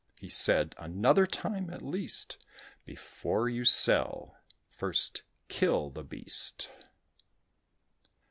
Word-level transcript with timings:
"He 0.19 0.29
said, 0.29 0.73
'Another 0.79 1.27
time, 1.27 1.69
at 1.69 1.83
least, 1.83 2.43
Before 2.87 3.47
you 3.47 3.65
sell, 3.65 4.35
first 4.67 5.21
kill 5.47 5.91
the 5.91 6.03
beast." 6.03 6.71